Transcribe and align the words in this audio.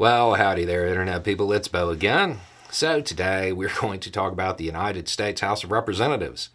Well, 0.00 0.36
howdy 0.36 0.64
there, 0.64 0.86
Internet 0.86 1.24
people. 1.24 1.52
It's 1.52 1.68
Beau 1.68 1.90
again. 1.90 2.38
So, 2.70 3.02
today 3.02 3.52
we're 3.52 3.70
going 3.82 4.00
to 4.00 4.10
talk 4.10 4.32
about 4.32 4.56
the 4.56 4.64
United 4.64 5.08
States 5.08 5.42
House 5.42 5.62
of 5.62 5.70
Representatives 5.70 6.48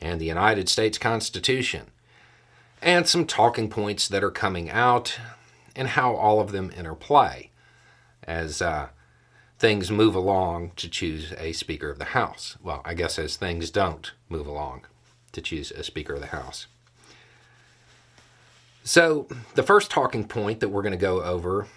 and 0.00 0.18
the 0.18 0.24
United 0.24 0.70
States 0.70 0.96
Constitution 0.96 1.90
and 2.80 3.06
some 3.06 3.26
talking 3.26 3.68
points 3.68 4.08
that 4.08 4.24
are 4.24 4.30
coming 4.30 4.70
out 4.70 5.18
and 5.76 5.88
how 5.88 6.14
all 6.14 6.40
of 6.40 6.52
them 6.52 6.72
interplay 6.74 7.50
as 8.22 8.62
uh, 8.62 8.88
things 9.58 9.90
move 9.90 10.14
along 10.14 10.72
to 10.76 10.88
choose 10.88 11.34
a 11.36 11.52
Speaker 11.52 11.90
of 11.90 11.98
the 11.98 12.06
House. 12.16 12.56
Well, 12.62 12.80
I 12.86 12.94
guess 12.94 13.18
as 13.18 13.36
things 13.36 13.70
don't 13.70 14.12
move 14.30 14.46
along 14.46 14.86
to 15.32 15.42
choose 15.42 15.72
a 15.72 15.84
Speaker 15.84 16.14
of 16.14 16.20
the 16.20 16.28
House. 16.28 16.68
So, 18.82 19.28
the 19.56 19.62
first 19.62 19.90
talking 19.90 20.26
point 20.26 20.60
that 20.60 20.70
we're 20.70 20.80
going 20.80 20.92
to 20.92 20.96
go 20.96 21.22
over 21.22 21.68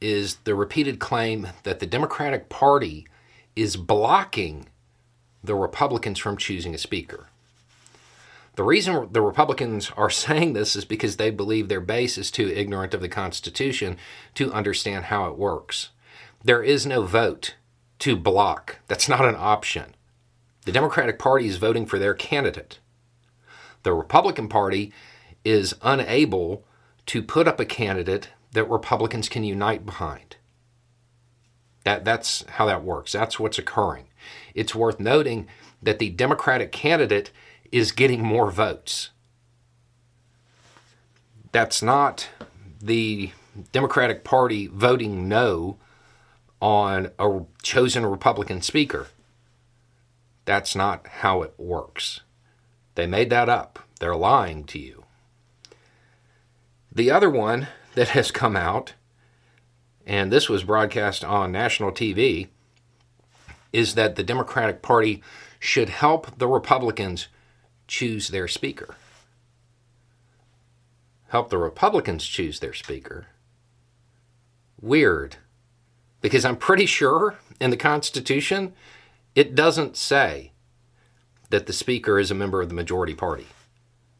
is 0.00 0.36
the 0.44 0.54
repeated 0.54 0.98
claim 0.98 1.48
that 1.64 1.80
the 1.80 1.86
Democratic 1.86 2.48
Party 2.48 3.06
is 3.54 3.76
blocking 3.76 4.68
the 5.42 5.54
Republicans 5.54 6.18
from 6.18 6.36
choosing 6.36 6.74
a 6.74 6.78
speaker. 6.78 7.26
The 8.56 8.62
reason 8.62 9.08
the 9.12 9.22
Republicans 9.22 9.90
are 9.96 10.10
saying 10.10 10.52
this 10.52 10.76
is 10.76 10.84
because 10.84 11.16
they 11.16 11.30
believe 11.30 11.68
their 11.68 11.80
base 11.80 12.18
is 12.18 12.30
too 12.30 12.48
ignorant 12.48 12.94
of 12.94 13.00
the 13.00 13.08
Constitution 13.08 13.96
to 14.34 14.52
understand 14.52 15.06
how 15.06 15.26
it 15.28 15.38
works. 15.38 15.90
There 16.42 16.62
is 16.62 16.86
no 16.86 17.02
vote 17.02 17.54
to 18.00 18.16
block, 18.16 18.78
that's 18.86 19.08
not 19.08 19.26
an 19.26 19.36
option. 19.36 19.94
The 20.64 20.72
Democratic 20.72 21.18
Party 21.18 21.46
is 21.46 21.56
voting 21.56 21.86
for 21.86 21.98
their 21.98 22.14
candidate. 22.14 22.78
The 23.82 23.92
Republican 23.92 24.48
Party 24.48 24.92
is 25.44 25.74
unable 25.82 26.64
to 27.06 27.22
put 27.22 27.48
up 27.48 27.60
a 27.60 27.64
candidate 27.64 28.28
that 28.52 28.64
Republicans 28.64 29.28
can 29.28 29.44
unite 29.44 29.86
behind. 29.86 30.36
That, 31.84 32.04
that's 32.04 32.44
how 32.48 32.66
that 32.66 32.84
works. 32.84 33.12
That's 33.12 33.38
what's 33.38 33.58
occurring. 33.58 34.06
It's 34.54 34.74
worth 34.74 35.00
noting 35.00 35.48
that 35.82 35.98
the 35.98 36.10
Democratic 36.10 36.72
candidate 36.72 37.30
is 37.72 37.92
getting 37.92 38.22
more 38.22 38.50
votes. 38.50 39.10
That's 41.52 41.82
not 41.82 42.28
the 42.80 43.30
Democratic 43.72 44.24
Party 44.24 44.66
voting 44.66 45.28
no 45.28 45.78
on 46.60 47.10
a 47.18 47.40
chosen 47.62 48.04
Republican 48.04 48.60
speaker. 48.60 49.08
That's 50.44 50.74
not 50.74 51.06
how 51.06 51.42
it 51.42 51.54
works. 51.56 52.20
They 52.94 53.06
made 53.06 53.30
that 53.30 53.48
up. 53.48 53.78
They're 53.98 54.16
lying 54.16 54.64
to 54.64 54.78
you. 54.78 55.04
The 56.92 57.10
other 57.10 57.30
one 57.30 57.68
that 57.94 58.08
has 58.08 58.30
come 58.30 58.56
out, 58.56 58.94
and 60.06 60.32
this 60.32 60.48
was 60.48 60.64
broadcast 60.64 61.24
on 61.24 61.52
national 61.52 61.92
TV, 61.92 62.48
is 63.72 63.94
that 63.94 64.16
the 64.16 64.22
Democratic 64.22 64.82
Party 64.82 65.22
should 65.58 65.88
help 65.88 66.38
the 66.38 66.48
Republicans 66.48 67.28
choose 67.86 68.28
their 68.28 68.48
speaker. 68.48 68.94
Help 71.28 71.50
the 71.50 71.58
Republicans 71.58 72.26
choose 72.26 72.58
their 72.58 72.72
speaker. 72.72 73.26
Weird. 74.80 75.36
Because 76.20 76.44
I'm 76.44 76.56
pretty 76.56 76.86
sure 76.86 77.36
in 77.60 77.70
the 77.70 77.76
Constitution 77.76 78.72
it 79.34 79.54
doesn't 79.54 79.96
say 79.96 80.52
that 81.50 81.66
the 81.66 81.72
Speaker 81.72 82.18
is 82.18 82.30
a 82.30 82.34
member 82.34 82.62
of 82.62 82.68
the 82.68 82.74
majority 82.74 83.14
party. 83.14 83.46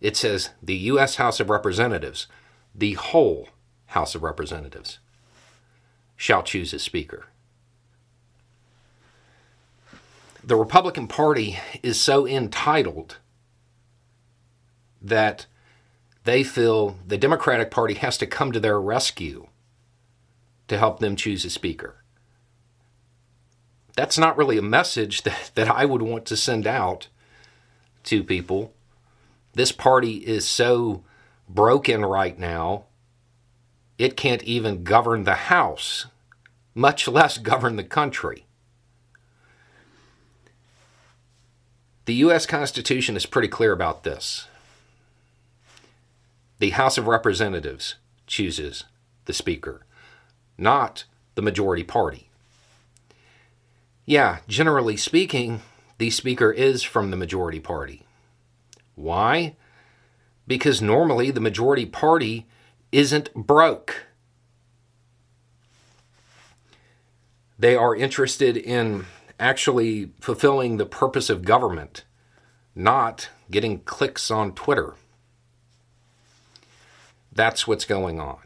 It 0.00 0.16
says 0.16 0.50
the 0.62 0.76
U.S. 0.76 1.16
House 1.16 1.40
of 1.40 1.50
Representatives 1.50 2.26
the 2.74 2.94
whole 2.94 3.48
House 3.86 4.14
of 4.14 4.22
Representatives 4.22 4.98
shall 6.16 6.42
choose 6.42 6.72
a 6.72 6.78
Speaker. 6.78 7.26
The 10.44 10.56
Republican 10.56 11.06
Party 11.06 11.58
is 11.82 12.00
so 12.00 12.26
entitled 12.26 13.18
that 15.00 15.46
they 16.24 16.42
feel 16.42 16.96
the 17.06 17.18
Democratic 17.18 17.70
Party 17.70 17.94
has 17.94 18.16
to 18.18 18.26
come 18.26 18.52
to 18.52 18.60
their 18.60 18.80
rescue 18.80 19.48
to 20.68 20.78
help 20.78 21.00
them 21.00 21.16
choose 21.16 21.44
a 21.44 21.50
Speaker. 21.50 21.96
That's 23.94 24.16
not 24.16 24.36
really 24.36 24.58
a 24.58 24.62
message 24.62 25.22
that, 25.24 25.50
that 25.54 25.68
I 25.68 25.84
would 25.84 26.02
want 26.02 26.24
to 26.26 26.36
send 26.36 26.66
out 26.66 27.08
to 28.04 28.24
people. 28.24 28.72
This 29.54 29.72
party 29.72 30.16
is 30.16 30.48
so 30.48 31.04
broken 31.54 32.04
right 32.04 32.38
now. 32.38 32.84
It 33.98 34.16
can't 34.16 34.42
even 34.44 34.84
govern 34.84 35.24
the 35.24 35.34
House, 35.34 36.06
much 36.74 37.06
less 37.06 37.38
govern 37.38 37.76
the 37.76 37.84
country. 37.84 38.46
The 42.04 42.14
U.S. 42.14 42.46
Constitution 42.46 43.16
is 43.16 43.26
pretty 43.26 43.48
clear 43.48 43.72
about 43.72 44.02
this. 44.02 44.48
The 46.58 46.70
House 46.70 46.98
of 46.98 47.06
Representatives 47.06 47.96
chooses 48.26 48.84
the 49.26 49.32
Speaker, 49.32 49.84
not 50.58 51.04
the 51.34 51.42
majority 51.42 51.84
party. 51.84 52.28
Yeah, 54.04 54.38
generally 54.48 54.96
speaking, 54.96 55.62
the 55.98 56.10
Speaker 56.10 56.50
is 56.50 56.82
from 56.82 57.10
the 57.10 57.16
majority 57.16 57.60
party. 57.60 58.02
Why? 58.96 59.54
Because 60.46 60.82
normally 60.82 61.30
the 61.30 61.40
majority 61.40 61.86
party 61.86 62.46
isn't 62.90 63.32
broke. 63.34 64.06
They 67.58 67.76
are 67.76 67.94
interested 67.94 68.56
in 68.56 69.06
actually 69.38 70.10
fulfilling 70.20 70.76
the 70.76 70.86
purpose 70.86 71.30
of 71.30 71.44
government, 71.44 72.04
not 72.74 73.28
getting 73.50 73.80
clicks 73.80 74.30
on 74.30 74.52
Twitter. 74.52 74.94
That's 77.32 77.66
what's 77.66 77.84
going 77.84 78.20
on. 78.20 78.38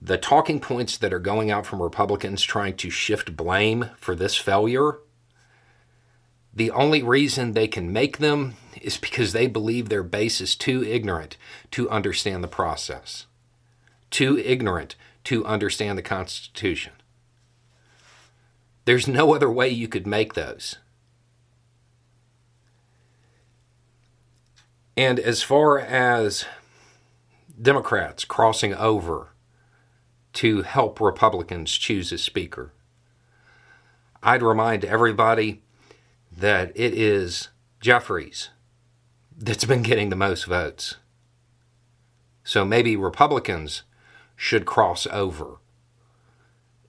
The 0.00 0.18
talking 0.18 0.60
points 0.60 0.96
that 0.98 1.12
are 1.12 1.18
going 1.18 1.50
out 1.50 1.64
from 1.64 1.82
Republicans 1.82 2.42
trying 2.42 2.76
to 2.76 2.90
shift 2.90 3.36
blame 3.36 3.90
for 3.98 4.14
this 4.14 4.36
failure 4.36 4.98
the 6.54 6.70
only 6.70 7.02
reason 7.02 7.52
they 7.52 7.66
can 7.66 7.92
make 7.92 8.18
them 8.18 8.56
is 8.82 8.96
because 8.96 9.32
they 9.32 9.46
believe 9.46 9.88
their 9.88 10.02
base 10.02 10.40
is 10.40 10.56
too 10.56 10.82
ignorant 10.82 11.36
to 11.70 11.88
understand 11.88 12.42
the 12.42 12.48
process, 12.48 13.26
too 14.10 14.38
ignorant 14.38 14.96
to 15.24 15.44
understand 15.46 15.96
the 15.96 16.02
Constitution. 16.02 16.92
There's 18.84 19.06
no 19.06 19.34
other 19.34 19.50
way 19.50 19.68
you 19.68 19.88
could 19.88 20.06
make 20.06 20.34
those. 20.34 20.76
And 24.96 25.18
as 25.18 25.42
far 25.42 25.78
as 25.78 26.44
Democrats 27.60 28.24
crossing 28.24 28.74
over 28.74 29.28
to 30.34 30.62
help 30.62 31.00
Republicans 31.00 31.72
choose 31.72 32.12
a 32.12 32.18
speaker, 32.18 32.72
I'd 34.22 34.42
remind 34.42 34.84
everybody 34.84 35.62
that 36.36 36.72
it 36.74 36.94
is 36.94 37.48
Jeffries 37.80 38.50
that's 39.42 39.64
been 39.64 39.82
getting 39.82 40.08
the 40.08 40.16
most 40.16 40.44
votes. 40.44 40.96
So 42.44 42.64
maybe 42.64 42.94
Republicans 42.94 43.82
should 44.36 44.66
cross 44.66 45.06
over 45.08 45.56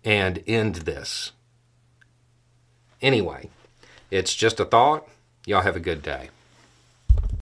and 0.03 0.43
end 0.45 0.75
this. 0.75 1.31
Anyway, 3.01 3.49
it's 4.11 4.35
just 4.35 4.59
a 4.59 4.65
thought. 4.65 5.07
Y'all 5.47 5.61
have 5.61 5.75
a 5.75 5.79
good 5.79 6.03
day. 6.03 6.29